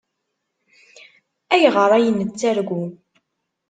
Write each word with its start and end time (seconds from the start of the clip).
Ayɣer 1.53 1.91
ay 1.97 2.07
nettargu? 2.11 2.83